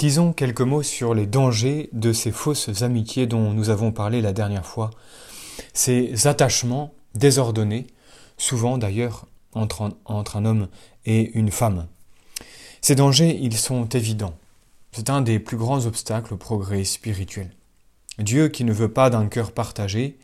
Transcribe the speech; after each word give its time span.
Disons 0.00 0.32
quelques 0.32 0.62
mots 0.62 0.82
sur 0.82 1.12
les 1.12 1.26
dangers 1.26 1.90
de 1.92 2.14
ces 2.14 2.30
fausses 2.30 2.80
amitiés 2.80 3.26
dont 3.26 3.52
nous 3.52 3.68
avons 3.68 3.92
parlé 3.92 4.22
la 4.22 4.32
dernière 4.32 4.64
fois, 4.64 4.88
ces 5.74 6.26
attachements 6.26 6.94
désordonnés, 7.14 7.86
souvent 8.38 8.78
d'ailleurs 8.78 9.26
entre, 9.52 9.92
un 10.06 10.44
homme 10.46 10.68
et 11.04 11.32
une 11.38 11.50
femme. 11.50 11.86
Ces 12.80 12.94
dangers, 12.94 13.38
ils 13.42 13.58
sont 13.58 13.90
évidents. 13.90 14.32
C'est 14.92 15.10
un 15.10 15.20
des 15.20 15.38
plus 15.38 15.58
grands 15.58 15.84
obstacles 15.84 16.32
au 16.32 16.38
progrès 16.38 16.84
spirituel. 16.84 17.54
Dieu, 18.18 18.48
qui 18.48 18.64
ne 18.64 18.72
veut 18.72 18.90
pas 18.90 19.10
d'un 19.10 19.26
cœur 19.26 19.52
partagé, 19.52 20.18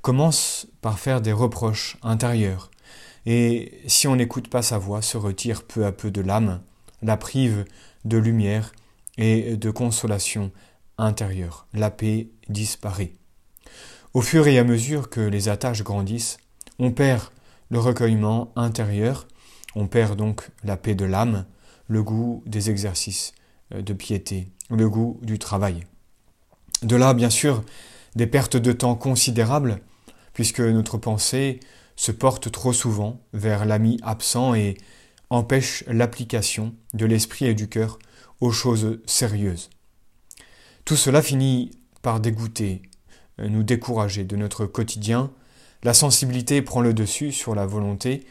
commence 0.00 0.68
par 0.80 1.00
faire 1.00 1.20
des 1.20 1.32
reproches 1.32 1.96
intérieurs, 2.04 2.70
et 3.26 3.80
si 3.88 4.06
on 4.06 4.14
n'écoute 4.14 4.46
pas 4.46 4.62
sa 4.62 4.78
voix, 4.78 5.02
se 5.02 5.16
retire 5.16 5.64
peu 5.64 5.84
à 5.84 5.90
peu 5.90 6.12
de 6.12 6.20
l'âme, 6.20 6.60
la 7.02 7.16
prive 7.16 7.64
de 8.04 8.16
lumière 8.16 8.72
et 9.18 9.56
de 9.56 9.70
consolation 9.70 10.52
intérieure. 10.96 11.66
La 11.74 11.90
paix 11.90 12.28
disparaît. 12.48 13.12
Au 14.14 14.22
fur 14.22 14.46
et 14.46 14.58
à 14.58 14.64
mesure 14.64 15.10
que 15.10 15.20
les 15.20 15.48
attaches 15.48 15.82
grandissent, 15.82 16.38
on 16.78 16.92
perd 16.92 17.24
le 17.68 17.78
recueillement 17.78 18.52
intérieur, 18.56 19.28
on 19.74 19.86
perd 19.86 20.16
donc 20.16 20.48
la 20.64 20.76
paix 20.76 20.94
de 20.94 21.04
l'âme, 21.04 21.44
le 21.88 22.02
goût 22.02 22.42
des 22.46 22.70
exercices 22.70 23.32
euh, 23.74 23.82
de 23.82 23.92
piété, 23.92 24.48
le 24.70 24.88
goût 24.88 25.18
du 25.22 25.38
travail. 25.38 25.84
De 26.82 26.96
là, 26.96 27.12
bien 27.12 27.30
sûr, 27.30 27.64
des 28.14 28.26
pertes 28.26 28.56
de 28.56 28.72
temps 28.72 28.94
considérables, 28.94 29.80
puisque 30.32 30.60
notre 30.60 30.96
pensée 30.96 31.60
se 31.96 32.12
porte 32.12 32.50
trop 32.52 32.72
souvent 32.72 33.20
vers 33.32 33.66
l'ami 33.66 33.98
absent 34.02 34.54
et 34.54 34.76
empêche 35.30 35.84
l'application 35.88 36.74
de 36.94 37.04
l'esprit 37.04 37.46
et 37.46 37.54
du 37.54 37.68
cœur 37.68 37.98
aux 38.40 38.52
choses 38.52 39.00
sérieuses. 39.06 39.70
Tout 40.84 40.96
cela 40.96 41.22
finit 41.22 41.72
par 42.02 42.20
dégoûter, 42.20 42.82
euh, 43.40 43.48
nous 43.48 43.62
décourager 43.62 44.24
de 44.24 44.36
notre 44.36 44.66
quotidien. 44.66 45.30
La 45.82 45.94
sensibilité 45.94 46.62
prend 46.62 46.80
le 46.80 46.94
dessus 46.94 47.32
sur 47.32 47.54
la 47.54 47.66
volonté 47.66 48.26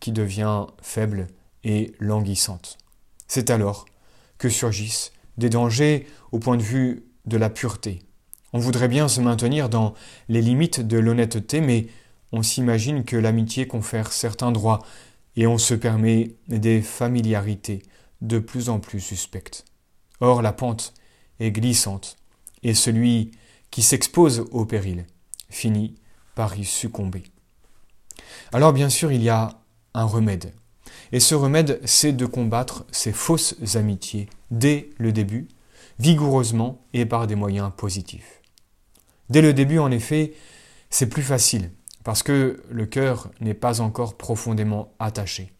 qui 0.00 0.12
devient 0.12 0.66
faible 0.80 1.26
et 1.64 1.92
languissante. 1.98 2.78
C'est 3.26 3.50
alors 3.50 3.86
que 4.38 4.48
surgissent 4.48 5.12
des 5.36 5.50
dangers 5.50 6.06
au 6.32 6.38
point 6.38 6.56
de 6.56 6.62
vue 6.62 7.04
de 7.26 7.36
la 7.36 7.50
pureté. 7.50 8.02
On 8.52 8.58
voudrait 8.58 8.88
bien 8.88 9.08
se 9.08 9.20
maintenir 9.20 9.68
dans 9.68 9.94
les 10.28 10.40
limites 10.40 10.80
de 10.80 10.98
l'honnêteté, 10.98 11.60
mais 11.60 11.88
on 12.32 12.42
s'imagine 12.42 13.04
que 13.04 13.16
l'amitié 13.16 13.66
confère 13.66 14.12
certains 14.12 14.52
droits 14.52 14.80
et 15.36 15.46
on 15.46 15.58
se 15.58 15.74
permet 15.74 16.36
des 16.48 16.80
familiarités 16.80 17.82
de 18.20 18.38
plus 18.38 18.68
en 18.68 18.80
plus 18.80 19.00
suspectes. 19.00 19.64
Or 20.20 20.42
la 20.42 20.52
pente 20.52 20.94
est 21.40 21.52
glissante, 21.52 22.16
et 22.62 22.74
celui 22.74 23.32
qui 23.70 23.82
s'expose 23.82 24.44
au 24.50 24.64
péril 24.64 25.06
finit 25.50 25.94
par 26.34 26.58
y 26.58 26.64
succomber. 26.64 27.24
Alors 28.52 28.72
bien 28.72 28.88
sûr, 28.88 29.12
il 29.12 29.22
y 29.22 29.28
a 29.28 29.60
un 29.94 30.04
remède. 30.04 30.52
Et 31.12 31.20
ce 31.20 31.34
remède, 31.34 31.80
c'est 31.84 32.12
de 32.12 32.26
combattre 32.26 32.84
ces 32.90 33.12
fausses 33.12 33.54
amitiés 33.74 34.28
dès 34.50 34.90
le 34.98 35.12
début, 35.12 35.48
vigoureusement 35.98 36.84
et 36.92 37.06
par 37.06 37.26
des 37.26 37.34
moyens 37.34 37.70
positifs. 37.76 38.42
Dès 39.30 39.42
le 39.42 39.52
début, 39.52 39.78
en 39.78 39.90
effet, 39.90 40.34
c'est 40.90 41.08
plus 41.08 41.22
facile, 41.22 41.70
parce 42.04 42.22
que 42.22 42.62
le 42.70 42.86
cœur 42.86 43.30
n'est 43.40 43.54
pas 43.54 43.80
encore 43.80 44.16
profondément 44.16 44.94
attaché. 44.98 45.52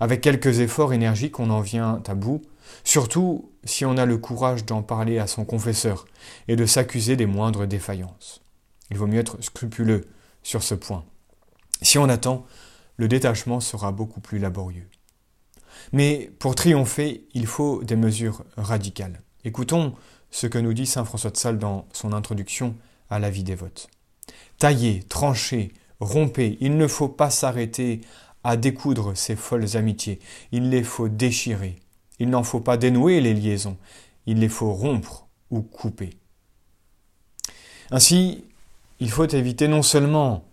Avec 0.00 0.20
quelques 0.20 0.60
efforts 0.60 0.92
énergiques, 0.92 1.38
on 1.40 1.50
en 1.50 1.60
vient 1.60 2.02
à 2.06 2.14
bout, 2.14 2.42
surtout 2.84 3.50
si 3.64 3.84
on 3.84 3.96
a 3.96 4.06
le 4.06 4.18
courage 4.18 4.64
d'en 4.64 4.82
parler 4.82 5.18
à 5.18 5.26
son 5.26 5.44
confesseur 5.44 6.06
et 6.48 6.56
de 6.56 6.66
s'accuser 6.66 7.16
des 7.16 7.26
moindres 7.26 7.66
défaillances. 7.66 8.42
Il 8.90 8.98
vaut 8.98 9.06
mieux 9.06 9.20
être 9.20 9.42
scrupuleux 9.42 10.06
sur 10.42 10.62
ce 10.62 10.74
point. 10.74 11.04
Si 11.82 11.98
on 11.98 12.08
attend, 12.08 12.46
le 12.96 13.08
détachement 13.08 13.60
sera 13.60 13.92
beaucoup 13.92 14.20
plus 14.20 14.38
laborieux. 14.38 14.88
Mais 15.92 16.30
pour 16.38 16.54
triompher, 16.54 17.26
il 17.32 17.46
faut 17.46 17.82
des 17.82 17.96
mesures 17.96 18.44
radicales. 18.56 19.20
Écoutons 19.44 19.94
ce 20.30 20.46
que 20.46 20.58
nous 20.58 20.74
dit 20.74 20.86
Saint 20.86 21.04
François 21.04 21.30
de 21.30 21.36
Sales 21.36 21.58
dans 21.58 21.86
son 21.92 22.12
introduction 22.12 22.76
à 23.08 23.18
la 23.18 23.30
vie 23.30 23.42
dévote. 23.42 23.88
Taillez, 24.58 25.02
tranchez, 25.08 25.72
rompez, 25.98 26.58
il 26.60 26.76
ne 26.76 26.86
faut 26.86 27.08
pas 27.08 27.30
s'arrêter 27.30 28.02
à 28.44 28.56
découdre 28.56 29.16
ces 29.16 29.36
folles 29.36 29.76
amitiés. 29.76 30.20
Il 30.52 30.70
les 30.70 30.82
faut 30.82 31.08
déchirer. 31.08 31.76
Il 32.18 32.30
n'en 32.30 32.42
faut 32.42 32.60
pas 32.60 32.76
dénouer 32.76 33.20
les 33.20 33.34
liaisons. 33.34 33.76
Il 34.26 34.40
les 34.40 34.48
faut 34.48 34.72
rompre 34.72 35.26
ou 35.50 35.62
couper. 35.62 36.10
Ainsi, 37.90 38.44
il 39.00 39.10
faut 39.10 39.26
éviter 39.26 39.66
non 39.66 39.82
seulement 39.82 40.44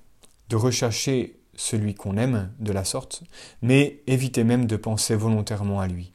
de 0.49 0.55
rechercher 0.55 1.37
celui 1.55 1.93
qu'on 1.95 2.17
aime 2.17 2.51
de 2.59 2.71
la 2.71 2.83
sorte, 2.83 3.23
mais 3.61 4.01
éviter 4.07 4.43
même 4.43 4.65
de 4.65 4.77
penser 4.77 5.15
volontairement 5.15 5.79
à 5.79 5.87
lui. 5.87 6.13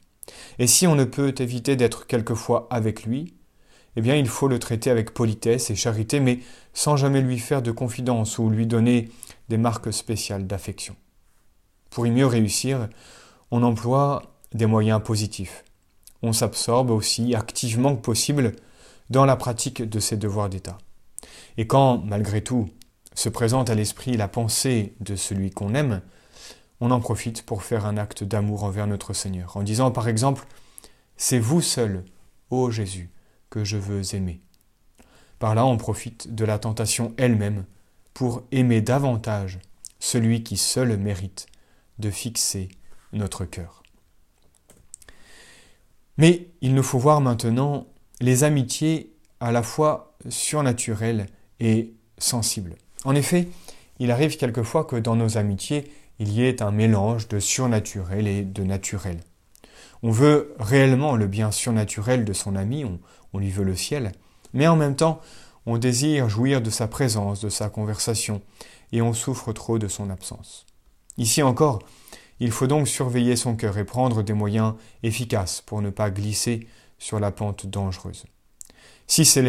Et 0.57 0.67
si 0.67 0.87
on 0.87 0.95
ne 0.95 1.03
peut 1.03 1.35
éviter 1.39 1.75
d'être 1.75 2.07
quelquefois 2.07 2.67
avec 2.71 3.03
lui, 3.03 3.35
eh 3.95 4.01
bien 4.01 4.15
il 4.15 4.27
faut 4.27 4.47
le 4.47 4.59
traiter 4.59 4.89
avec 4.89 5.13
politesse 5.13 5.69
et 5.69 5.75
charité, 5.75 6.19
mais 6.19 6.39
sans 6.73 6.97
jamais 6.97 7.21
lui 7.21 7.39
faire 7.39 7.61
de 7.61 7.71
confidence 7.71 8.39
ou 8.39 8.49
lui 8.49 8.65
donner 8.65 9.09
des 9.49 9.57
marques 9.57 9.93
spéciales 9.93 10.47
d'affection. 10.47 10.95
Pour 11.93 12.07
y 12.07 12.11
mieux 12.11 12.25
réussir, 12.25 12.89
on 13.51 13.61
emploie 13.61 14.23
des 14.51 14.65
moyens 14.65 14.99
positifs. 15.03 15.63
On 16.23 16.33
s'absorbe 16.33 16.89
aussi 16.89 17.35
activement 17.35 17.95
que 17.95 18.01
possible 18.01 18.53
dans 19.11 19.25
la 19.25 19.35
pratique 19.35 19.87
de 19.87 19.99
ses 19.99 20.17
devoirs 20.17 20.49
d'État. 20.49 20.79
Et 21.57 21.67
quand, 21.67 21.99
malgré 21.99 22.41
tout, 22.41 22.67
se 23.13 23.29
présente 23.29 23.69
à 23.69 23.75
l'esprit 23.75 24.17
la 24.17 24.27
pensée 24.27 24.95
de 25.01 25.15
celui 25.15 25.51
qu'on 25.51 25.75
aime, 25.75 26.01
on 26.81 26.89
en 26.89 26.99
profite 26.99 27.43
pour 27.43 27.61
faire 27.61 27.85
un 27.85 27.97
acte 27.97 28.23
d'amour 28.23 28.63
envers 28.63 28.87
notre 28.87 29.13
Seigneur, 29.13 29.55
en 29.55 29.61
disant 29.61 29.91
par 29.91 30.07
exemple 30.07 30.47
C'est 31.15 31.37
vous 31.37 31.61
seul, 31.61 32.05
ô 32.49 32.71
Jésus, 32.71 33.11
que 33.51 33.63
je 33.63 33.77
veux 33.77 34.15
aimer. 34.15 34.41
Par 35.37 35.53
là, 35.53 35.63
on 35.63 35.77
profite 35.77 36.33
de 36.33 36.43
la 36.43 36.57
tentation 36.57 37.13
elle-même 37.17 37.65
pour 38.15 38.41
aimer 38.51 38.81
davantage 38.81 39.59
celui 39.99 40.41
qui 40.41 40.57
seul 40.57 40.97
mérite 40.97 41.45
de 41.99 42.09
fixer 42.09 42.69
notre 43.11 43.45
cœur. 43.45 43.83
Mais 46.17 46.47
il 46.61 46.73
nous 46.75 46.83
faut 46.83 46.99
voir 46.99 47.21
maintenant 47.21 47.87
les 48.21 48.43
amitiés 48.43 49.13
à 49.39 49.51
la 49.51 49.63
fois 49.63 50.15
surnaturelles 50.29 51.27
et 51.59 51.93
sensibles. 52.17 52.75
En 53.03 53.15
effet, 53.15 53.47
il 53.99 54.11
arrive 54.11 54.37
quelquefois 54.37 54.85
que 54.85 54.95
dans 54.95 55.15
nos 55.15 55.37
amitiés, 55.37 55.91
il 56.19 56.31
y 56.31 56.43
ait 56.43 56.61
un 56.61 56.71
mélange 56.71 57.27
de 57.27 57.39
surnaturel 57.39 58.27
et 58.27 58.43
de 58.43 58.63
naturel. 58.63 59.19
On 60.03 60.11
veut 60.11 60.53
réellement 60.59 61.15
le 61.15 61.27
bien 61.27 61.51
surnaturel 61.51 62.25
de 62.25 62.33
son 62.33 62.55
ami, 62.55 62.85
on, 62.85 62.99
lui 63.37 63.49
veut 63.49 63.63
le 63.63 63.75
ciel, 63.75 64.11
mais 64.53 64.67
en 64.67 64.75
même 64.75 64.95
temps, 64.95 65.21
on 65.65 65.77
désire 65.77 66.29
jouir 66.29 66.61
de 66.61 66.69
sa 66.69 66.87
présence, 66.87 67.41
de 67.41 67.49
sa 67.49 67.69
conversation, 67.69 68.41
et 68.91 69.01
on 69.01 69.13
souffre 69.13 69.53
trop 69.53 69.79
de 69.79 69.87
son 69.87 70.09
absence. 70.09 70.65
Ici 71.17 71.41
encore, 71.43 71.79
il 72.39 72.51
faut 72.51 72.67
donc 72.67 72.87
surveiller 72.87 73.35
son 73.35 73.55
cœur 73.55 73.77
et 73.77 73.85
prendre 73.85 74.23
des 74.23 74.33
moyens 74.33 74.73
efficaces 75.03 75.61
pour 75.61 75.81
ne 75.81 75.89
pas 75.89 76.09
glisser 76.09 76.67
sur 76.97 77.19
la 77.19 77.31
pente 77.31 77.67
dangereuse. 77.67 78.25
Si 79.07 79.25
c'est 79.25 79.41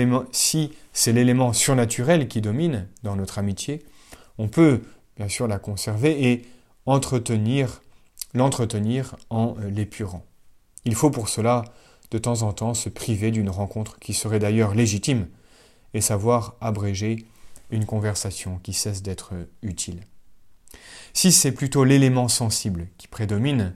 l'élément 1.13 1.53
surnaturel 1.53 2.29
qui 2.29 2.41
domine 2.41 2.89
dans 3.03 3.17
notre 3.17 3.39
amitié, 3.39 3.83
on 4.37 4.49
peut 4.49 4.83
bien 5.17 5.29
sûr 5.29 5.47
la 5.47 5.59
conserver 5.59 6.31
et 6.31 6.43
entretenir, 6.87 7.83
l'entretenir 8.35 9.17
en 9.31 9.57
l'épurant. 9.71 10.25
Il 10.85 10.95
faut 10.95 11.11
pour 11.11 11.29
cela 11.29 11.65
de 12.11 12.19
temps 12.19 12.43
en 12.43 12.53
temps 12.53 12.75
se 12.75 12.89
priver 12.89 13.31
d'une 13.31 13.49
rencontre 13.49 13.99
qui 13.99 14.13
serait 14.13 14.39
d'ailleurs 14.39 14.75
légitime 14.75 15.29
et 15.95 16.01
savoir 16.01 16.57
abréger 16.61 17.25
une 17.71 17.87
conversation 17.87 18.59
qui 18.63 18.73
cesse 18.73 19.03
d'être 19.03 19.33
utile. 19.63 20.01
Si 21.17 21.31
c'est 21.31 21.53
plutôt 21.53 21.85
l'élément 21.85 22.27
sensible 22.27 22.89
qui 22.99 23.07
prédomine, 23.07 23.75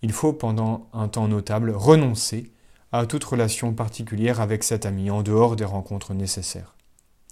il 0.00 0.12
faut 0.12 0.32
pendant 0.32 0.88
un 0.94 1.08
temps 1.08 1.28
notable 1.28 1.70
renoncer 1.70 2.50
à 2.90 3.04
toute 3.04 3.22
relation 3.22 3.74
particulière 3.74 4.40
avec 4.40 4.64
cet 4.64 4.86
ami 4.86 5.10
en 5.10 5.22
dehors 5.22 5.56
des 5.56 5.66
rencontres 5.66 6.14
nécessaires. 6.14 6.74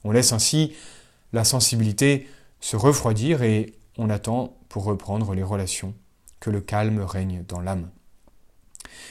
On 0.04 0.12
laisse 0.12 0.32
ainsi 0.32 0.74
la 1.32 1.44
sensibilité 1.44 2.28
se 2.60 2.76
refroidir 2.76 3.42
et 3.42 3.74
on 3.96 4.10
attend 4.10 4.58
pour 4.68 4.84
reprendre 4.84 5.34
les 5.34 5.42
relations 5.42 5.94
que 6.40 6.50
le 6.50 6.60
calme 6.60 7.00
règne 7.00 7.42
dans 7.48 7.60
l'âme. 7.60 7.90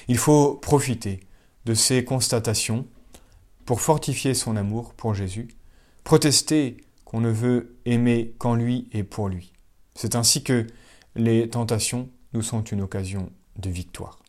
Il 0.08 0.18
faut 0.18 0.54
profiter 0.54 1.20
de 1.66 1.74
ces 1.74 2.06
constatations 2.06 2.86
pour 3.66 3.82
fortifier 3.82 4.36
son 4.36 4.56
amour 4.56 4.94
pour 4.94 5.16
Jésus, 5.16 5.50
protester 6.04 6.78
qu'on 7.06 7.22
ne 7.22 7.32
veut 7.32 7.76
aimer 7.86 8.36
qu'en 8.38 8.54
lui 8.54 8.88
et 8.94 9.04
pour 9.04 9.30
lui. 9.30 9.52
C'est 9.98 10.14
ainsi 10.14 10.44
que 10.44 10.68
les 11.16 11.50
tentations 11.50 12.08
nous 12.34 12.44
sont 12.44 12.62
une 12.62 12.82
occasion 12.82 13.32
de 13.58 13.72
victoire. 13.72 14.20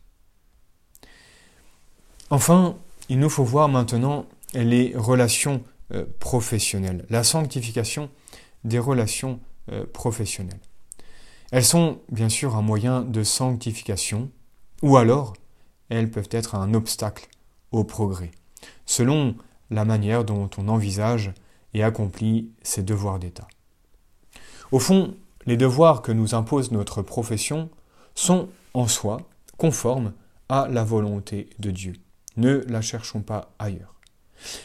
Enfin, 2.30 2.78
il 3.10 3.18
nous 3.18 3.28
faut 3.28 3.44
voir 3.44 3.68
maintenant 3.68 4.24
les 4.54 4.94
relations 4.96 5.62
euh, 5.92 6.06
professionnelles, 6.20 7.04
la 7.10 7.22
sanctification 7.22 8.08
des 8.64 8.78
relations 8.78 9.40
euh, 9.70 9.84
professionnelles. 9.84 10.60
Elles 11.50 11.66
sont 11.66 12.00
bien 12.10 12.30
sûr 12.30 12.56
un 12.56 12.62
moyen 12.62 13.02
de 13.02 13.22
sanctification, 13.22 14.30
ou 14.82 14.96
alors 14.96 15.34
elles 15.90 16.10
peuvent 16.10 16.30
être 16.30 16.54
un 16.54 16.72
obstacle 16.72 17.28
au 17.72 17.84
progrès, 17.84 18.30
selon 18.86 19.36
la 19.68 19.84
manière 19.84 20.24
dont 20.24 20.48
on 20.56 20.68
envisage 20.68 21.30
et 21.74 21.82
accomplit 21.82 22.52
ses 22.62 22.82
devoirs 22.82 23.18
d'État. 23.18 23.48
Au 24.72 24.78
fond, 24.78 25.14
les 25.48 25.56
devoirs 25.56 26.02
que 26.02 26.12
nous 26.12 26.34
impose 26.34 26.72
notre 26.72 27.00
profession 27.00 27.70
sont 28.14 28.50
en 28.74 28.86
soi 28.86 29.16
conformes 29.56 30.12
à 30.50 30.68
la 30.68 30.84
volonté 30.84 31.48
de 31.58 31.70
Dieu. 31.70 31.94
Ne 32.36 32.66
la 32.68 32.82
cherchons 32.82 33.22
pas 33.22 33.50
ailleurs. 33.58 33.94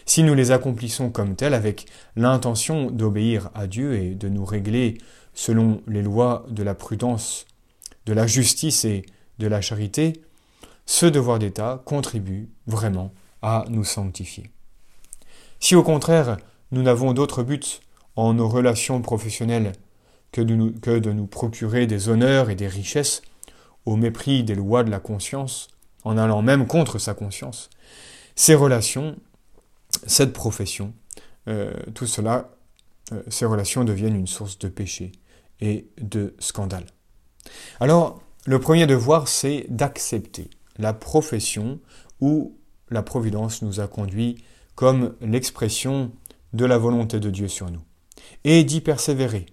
Si 0.05 0.23
nous 0.23 0.33
les 0.33 0.51
accomplissons 0.51 1.09
comme 1.09 1.37
tels 1.37 1.53
avec 1.53 1.85
l'intention 2.17 2.91
d'obéir 2.91 3.49
à 3.55 3.65
Dieu 3.65 3.95
et 3.95 4.13
de 4.13 4.27
nous 4.27 4.43
régler 4.43 4.97
selon 5.33 5.81
les 5.87 6.01
lois 6.01 6.45
de 6.49 6.63
la 6.63 6.75
prudence, 6.75 7.45
de 8.05 8.11
la 8.11 8.27
justice 8.27 8.83
et 8.83 9.05
de 9.39 9.47
la 9.47 9.61
charité, 9.61 10.21
ce 10.85 11.05
devoir 11.05 11.39
d'État 11.39 11.81
contribue 11.85 12.49
vraiment 12.67 13.13
à 13.41 13.63
nous 13.69 13.85
sanctifier. 13.85 14.51
Si 15.61 15.75
au 15.75 15.83
contraire 15.83 16.35
nous 16.73 16.81
n'avons 16.81 17.13
d'autre 17.13 17.41
but 17.41 17.79
en 18.17 18.33
nos 18.33 18.49
relations 18.49 19.01
professionnelles 19.01 19.71
que 20.33 20.41
de, 20.41 21.11
nous, 21.11 21.27
procurer 21.27 21.87
des 21.87 22.09
honneurs 22.09 22.49
et 22.49 22.55
des 22.55 22.67
richesses 22.67 23.21
au 23.85 23.95
mépris 23.95 24.43
des 24.43 24.55
lois 24.55 24.83
de 24.83 24.89
la 24.89 24.99
conscience, 24.99 25.69
en 26.03 26.17
allant 26.17 26.41
même 26.41 26.67
contre 26.67 26.97
sa 26.97 27.13
conscience, 27.13 27.69
ces 28.35 28.55
relations, 28.55 29.15
cette 30.07 30.33
profession, 30.33 30.93
euh, 31.47 31.71
tout 31.93 32.07
cela, 32.07 32.49
euh, 33.11 33.21
ces 33.29 33.45
relations 33.45 33.83
deviennent 33.83 34.15
une 34.15 34.27
source 34.27 34.57
de 34.57 34.67
péché 34.67 35.11
et 35.61 35.87
de 36.01 36.35
scandale. 36.39 36.87
Alors, 37.79 38.21
le 38.45 38.59
premier 38.59 38.87
devoir, 38.87 39.27
c'est 39.27 39.67
d'accepter 39.69 40.49
la 40.77 40.93
profession 40.93 41.79
où 42.19 42.57
la 42.89 43.03
Providence 43.03 43.61
nous 43.61 43.79
a 43.79 43.87
conduits 43.87 44.43
comme 44.75 45.15
l'expression 45.21 46.11
de 46.53 46.65
la 46.65 46.77
volonté 46.77 47.19
de 47.19 47.29
Dieu 47.29 47.47
sur 47.47 47.69
nous, 47.69 47.83
et 48.43 48.63
d'y 48.63 48.81
persévérer, 48.81 49.45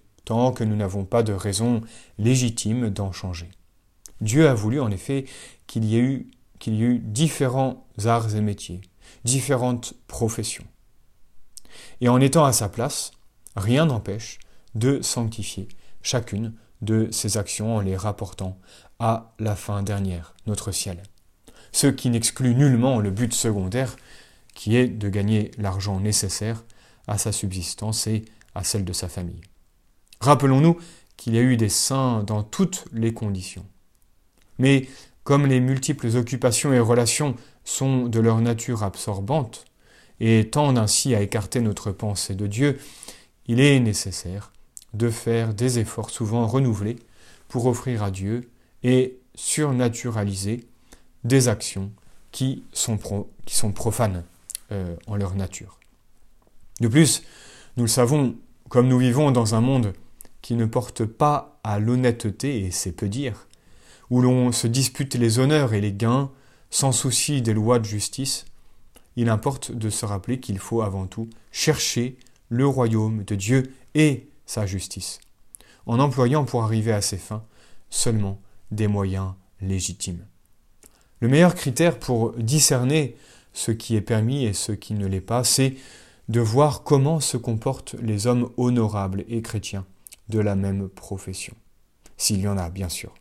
que 0.53 0.63
nous 0.63 0.75
n'avons 0.75 1.03
pas 1.03 1.23
de 1.23 1.33
raison 1.33 1.81
légitime 2.17 2.89
d'en 2.89 3.11
changer. 3.11 3.49
Dieu 4.21 4.47
a 4.47 4.53
voulu 4.53 4.79
en 4.79 4.91
effet 4.91 5.25
qu'il 5.67 5.83
y 5.85 5.97
ait 5.97 6.01
eu, 6.01 6.31
qu'il 6.59 6.75
y 6.75 6.83
ait 6.83 6.87
eu 6.87 6.99
différents 6.99 7.85
arts 8.05 8.35
et 8.35 8.41
métiers, 8.41 8.81
différentes 9.25 9.93
professions. 10.07 10.65
Et 11.99 12.09
en 12.09 12.21
étant 12.21 12.45
à 12.45 12.53
sa 12.53 12.69
place, 12.69 13.11
rien 13.55 13.85
n'empêche 13.85 14.39
de 14.75 15.01
sanctifier 15.01 15.67
chacune 16.01 16.53
de 16.81 17.09
ses 17.11 17.37
actions 17.37 17.75
en 17.75 17.81
les 17.81 17.97
rapportant 17.97 18.57
à 18.99 19.33
la 19.37 19.55
fin 19.55 19.83
dernière, 19.83 20.33
notre 20.47 20.71
ciel. 20.71 21.03
Ce 21.71 21.87
qui 21.87 22.09
n'exclut 22.09 22.55
nullement 22.55 22.99
le 22.99 23.11
but 23.11 23.33
secondaire 23.33 23.95
qui 24.55 24.77
est 24.77 24.87
de 24.87 25.09
gagner 25.09 25.51
l'argent 25.57 25.99
nécessaire 25.99 26.63
à 27.07 27.17
sa 27.17 27.31
subsistance 27.31 28.07
et 28.07 28.25
à 28.55 28.63
celle 28.63 28.85
de 28.85 28.93
sa 28.93 29.07
famille. 29.07 29.41
Rappelons-nous 30.21 30.77
qu'il 31.17 31.35
y 31.35 31.39
a 31.39 31.41
eu 31.41 31.57
des 31.57 31.69
saints 31.69 32.23
dans 32.23 32.43
toutes 32.43 32.85
les 32.93 33.13
conditions. 33.13 33.65
Mais 34.59 34.87
comme 35.23 35.45
les 35.45 35.59
multiples 35.59 36.15
occupations 36.15 36.73
et 36.73 36.79
relations 36.79 37.35
sont 37.63 38.05
de 38.05 38.19
leur 38.19 38.39
nature 38.39 38.83
absorbante 38.83 39.65
et 40.19 40.49
tendent 40.49 40.77
ainsi 40.77 41.15
à 41.15 41.21
écarter 41.21 41.61
notre 41.61 41.91
pensée 41.91 42.35
de 42.35 42.47
Dieu, 42.47 42.79
il 43.47 43.59
est 43.59 43.79
nécessaire 43.79 44.51
de 44.93 45.09
faire 45.09 45.53
des 45.53 45.79
efforts 45.79 46.11
souvent 46.11 46.45
renouvelés 46.47 46.97
pour 47.47 47.65
offrir 47.65 48.03
à 48.03 48.11
Dieu 48.11 48.49
et 48.83 49.17
surnaturaliser 49.35 50.65
des 51.23 51.47
actions 51.47 51.91
qui 52.31 52.63
sont, 52.73 52.97
profanes 53.73 54.23
euh, 54.71 54.95
en 55.07 55.15
leur 55.15 55.35
nature. 55.35 55.79
De 56.79 56.87
plus, 56.87 57.23
nous 57.77 57.83
le 57.83 57.89
savons, 57.89 58.35
comme 58.69 58.87
nous 58.87 58.99
vivons 58.99 59.31
dans 59.31 59.55
un 59.55 59.61
monde 59.61 59.93
qui 60.41 60.55
ne 60.55 60.65
porte 60.65 61.05
pas 61.05 61.59
à 61.63 61.79
l'honnêteté, 61.79 62.65
et 62.65 62.71
c'est 62.71 62.91
peu 62.91 63.09
dire, 63.09 63.47
où 64.09 64.21
l'on 64.21 64.51
se 64.51 64.67
dispute 64.67 65.15
les 65.15 65.39
honneurs 65.39 65.73
et 65.73 65.81
les 65.81 65.93
gains 65.93 66.31
sans 66.69 66.91
souci 66.91 67.41
des 67.41 67.53
lois 67.53 67.79
de 67.79 67.85
justice, 67.85 68.45
il 69.15 69.29
importe 69.29 69.71
de 69.71 69.89
se 69.89 70.05
rappeler 70.05 70.39
qu'il 70.39 70.59
faut 70.59 70.81
avant 70.81 71.05
tout 71.05 71.29
chercher 71.51 72.17
le 72.49 72.65
royaume 72.65 73.23
de 73.23 73.35
Dieu 73.35 73.73
et 73.93 74.27
sa 74.45 74.65
justice, 74.65 75.19
en 75.85 75.99
employant 75.99 76.45
pour 76.45 76.63
arriver 76.63 76.93
à 76.93 77.01
ses 77.01 77.17
fins 77.17 77.43
seulement 77.89 78.39
des 78.71 78.87
moyens 78.87 79.33
légitimes. 79.61 80.25
Le 81.19 81.27
meilleur 81.27 81.55
critère 81.55 81.99
pour 81.99 82.33
discerner 82.33 83.15
ce 83.53 83.71
qui 83.71 83.95
est 83.95 84.01
permis 84.01 84.45
et 84.45 84.53
ce 84.53 84.71
qui 84.71 84.93
ne 84.93 85.05
l'est 85.05 85.21
pas, 85.21 85.43
c'est 85.43 85.75
de 86.29 86.39
voir 86.39 86.83
comment 86.83 87.19
se 87.19 87.37
comportent 87.37 87.95
les 88.01 88.27
hommes 88.27 88.49
honorables 88.57 89.25
et 89.27 89.41
chrétiens 89.41 89.85
de 90.31 90.39
la 90.39 90.55
même 90.55 90.89
profession. 90.89 91.53
S'il 92.17 92.41
y 92.41 92.47
en 92.47 92.57
a, 92.57 92.71
bien 92.71 92.89
sûr. 92.89 93.13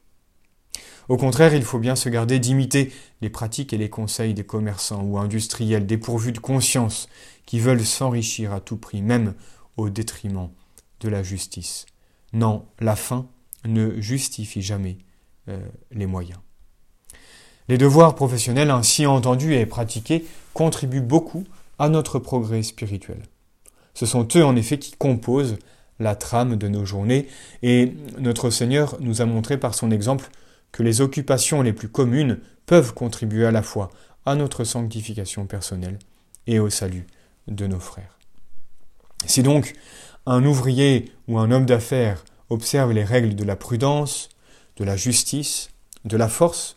Au 1.11 1.17
contraire, 1.17 1.55
il 1.55 1.65
faut 1.65 1.79
bien 1.79 1.97
se 1.97 2.09
garder 2.09 2.39
d'imiter 2.39 2.93
les 3.21 3.31
pratiques 3.31 3.73
et 3.73 3.79
les 3.79 3.91
conseils 3.91 4.33
des 4.33 4.45
commerçants 4.45 5.03
ou 5.03 5.19
industriels 5.19 5.85
dépourvus 5.85 6.33
de 6.33 6.39
conscience 6.39 7.09
qui 7.45 7.59
veulent 7.59 7.85
s'enrichir 7.85 8.53
à 8.55 8.61
tout 8.61 8.77
prix, 8.77 9.03
même 9.03 9.35
au 9.77 9.91
détriment 9.91 10.51
de 11.01 11.09
la 11.09 11.23
justice. 11.23 11.87
Non, 12.33 12.65
la 12.79 12.95
fin 12.95 13.27
ne 13.67 14.01
justifie 14.01 14.63
jamais 14.63 14.99
euh, 15.49 15.59
les 15.91 16.07
moyens. 16.07 16.39
Les 17.69 17.79
devoirs 17.79 18.15
professionnels 18.15 18.71
ainsi 18.71 19.05
entendus 19.07 19.55
et 19.55 19.67
pratiqués 19.67 20.25
contribuent 20.55 21.01
beaucoup 21.01 21.45
à 21.79 21.89
notre 21.89 22.19
progrès 22.19 22.63
spirituel. 22.63 23.23
Ce 23.95 24.07
sont 24.07 24.29
eux 24.37 24.45
en 24.45 24.55
effet 24.55 24.79
qui 24.79 24.93
composent 24.93 25.59
la 26.01 26.17
trame 26.17 26.57
de 26.57 26.67
nos 26.67 26.85
journées 26.85 27.29
et 27.63 27.95
notre 28.19 28.51
Seigneur 28.51 28.97
nous 29.01 29.23
a 29.23 29.27
montré 29.27 29.59
par 29.59 29.75
son 29.75 29.91
exemple 29.91 30.31
que 30.73 30.83
les 30.83 31.01
occupations 31.01 31.63
les 31.63 31.73
plus 31.73 31.89
communes 31.89 32.39
peuvent 32.67 32.95
contribuer 32.95 33.47
à 33.47 33.51
la 33.51 33.63
fois 33.63 33.91
à 34.27 34.35
notre 34.35 34.65
sanctification 34.65 35.47
personnelle 35.47 35.99
et 36.47 36.59
au 36.59 36.71
salut 36.71 37.07
de 37.47 37.67
nos 37.67 37.81
frères. 37.81 38.19
Si 39.27 39.43
donc 39.43 39.75
un 40.27 40.45
ouvrier 40.45 41.13
ou 41.29 41.39
un 41.39 41.51
homme 41.51 41.67
d'affaires 41.67 42.25
observe 42.49 42.93
les 42.93 43.05
règles 43.05 43.35
de 43.35 43.45
la 43.45 43.57
prudence, 43.57 44.29
de 44.77 44.85
la 44.85 44.97
justice, 44.97 45.71
de 46.05 46.17
la 46.17 46.29
force, 46.29 46.75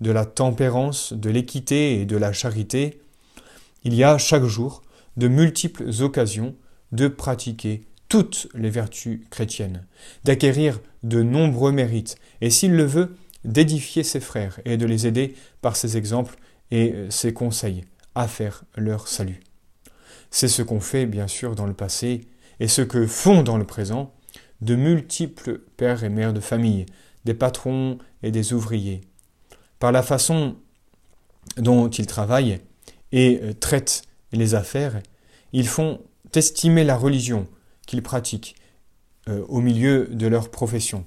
de 0.00 0.10
la 0.10 0.24
tempérance, 0.24 1.12
de 1.12 1.30
l'équité 1.30 2.00
et 2.00 2.06
de 2.06 2.16
la 2.16 2.32
charité, 2.32 3.00
il 3.84 3.94
y 3.94 4.04
a 4.04 4.18
chaque 4.18 4.44
jour 4.44 4.82
de 5.16 5.28
multiples 5.28 5.90
occasions 6.00 6.54
de 6.92 7.08
pratiquer 7.08 7.82
toutes 8.12 8.46
les 8.52 8.68
vertus 8.68 9.22
chrétiennes, 9.30 9.86
d'acquérir 10.24 10.80
de 11.02 11.22
nombreux 11.22 11.72
mérites, 11.72 12.16
et 12.42 12.50
s'il 12.50 12.72
le 12.72 12.84
veut, 12.84 13.16
d'édifier 13.42 14.02
ses 14.02 14.20
frères 14.20 14.60
et 14.66 14.76
de 14.76 14.84
les 14.84 15.06
aider 15.06 15.34
par 15.62 15.76
ses 15.76 15.96
exemples 15.96 16.36
et 16.70 16.94
ses 17.08 17.32
conseils 17.32 17.86
à 18.14 18.28
faire 18.28 18.64
leur 18.76 19.08
salut. 19.08 19.40
C'est 20.30 20.48
ce 20.48 20.60
qu'ont 20.60 20.78
fait, 20.82 21.06
bien 21.06 21.26
sûr, 21.26 21.54
dans 21.54 21.64
le 21.64 21.72
passé, 21.72 22.28
et 22.60 22.68
ce 22.68 22.82
que 22.82 23.06
font 23.06 23.42
dans 23.42 23.56
le 23.56 23.64
présent 23.64 24.12
de 24.60 24.76
multiples 24.76 25.60
pères 25.78 26.04
et 26.04 26.10
mères 26.10 26.34
de 26.34 26.40
famille, 26.40 26.84
des 27.24 27.32
patrons 27.32 27.96
et 28.22 28.30
des 28.30 28.52
ouvriers, 28.52 29.00
par 29.78 29.90
la 29.90 30.02
façon 30.02 30.56
dont 31.56 31.88
ils 31.88 32.06
travaillent 32.06 32.60
et 33.10 33.40
euh, 33.42 33.54
traitent 33.54 34.02
les 34.32 34.54
affaires, 34.54 35.00
ils 35.54 35.66
font 35.66 36.02
estimer 36.34 36.84
la 36.84 36.98
religion 36.98 37.46
qu'ils 37.86 38.02
pratiquent 38.02 38.54
euh, 39.28 39.44
au 39.48 39.60
milieu 39.60 40.06
de 40.06 40.26
leur 40.26 40.50
profession 40.50 41.04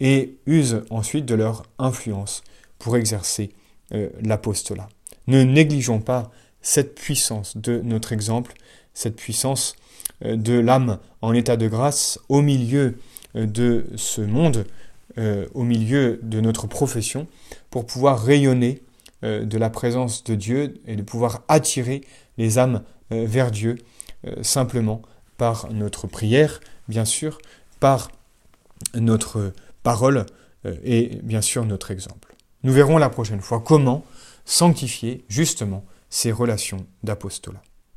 et 0.00 0.38
usent 0.46 0.82
ensuite 0.90 1.24
de 1.26 1.34
leur 1.34 1.64
influence 1.78 2.42
pour 2.78 2.96
exercer 2.96 3.52
euh, 3.92 4.10
l'apostolat. 4.20 4.88
Ne 5.26 5.42
négligeons 5.42 6.00
pas 6.00 6.30
cette 6.60 6.94
puissance 6.94 7.56
de 7.56 7.80
notre 7.80 8.12
exemple, 8.12 8.54
cette 8.94 9.16
puissance 9.16 9.76
de 10.22 10.58
l'âme 10.58 10.98
en 11.22 11.34
état 11.34 11.56
de 11.56 11.68
grâce 11.68 12.18
au 12.28 12.40
milieu 12.40 12.96
de 13.34 13.86
ce 13.96 14.20
monde 14.20 14.64
euh, 15.16 15.46
au 15.54 15.62
milieu 15.62 16.18
de 16.24 16.40
notre 16.40 16.66
profession 16.66 17.28
pour 17.70 17.86
pouvoir 17.86 18.20
rayonner 18.20 18.82
euh, 19.22 19.44
de 19.44 19.58
la 19.58 19.70
présence 19.70 20.24
de 20.24 20.34
Dieu 20.34 20.74
et 20.88 20.96
de 20.96 21.02
pouvoir 21.02 21.42
attirer 21.46 22.00
les 22.36 22.58
âmes 22.58 22.82
euh, 23.12 23.24
vers 23.24 23.52
Dieu 23.52 23.76
simplement 24.42 25.02
par 25.36 25.70
notre 25.72 26.06
prière, 26.06 26.60
bien 26.88 27.04
sûr, 27.04 27.38
par 27.80 28.10
notre 28.94 29.52
parole 29.82 30.26
et 30.84 31.20
bien 31.22 31.40
sûr 31.40 31.64
notre 31.64 31.90
exemple. 31.90 32.34
Nous 32.62 32.72
verrons 32.72 32.98
la 32.98 33.10
prochaine 33.10 33.40
fois 33.40 33.60
comment 33.60 34.04
sanctifier 34.44 35.24
justement 35.28 35.84
ces 36.08 36.32
relations 36.32 36.86
d'apostolat. 37.02 37.62